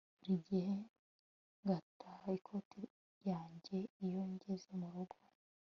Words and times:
Buri 0.17 0.35
gihe 0.47 0.73
ngataha 1.63 2.27
ikoti 2.39 2.81
yanjye 3.29 3.77
iyo 4.05 4.23
ngeze 4.31 4.71
murugo 4.81 5.17